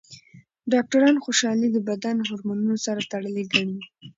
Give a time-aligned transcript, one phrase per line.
[0.73, 3.77] ډاکټران خوشحالي د بدن هورمونونو سره تړلې ګڼي.